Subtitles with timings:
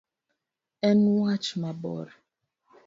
[0.89, 2.07] En wach mabor.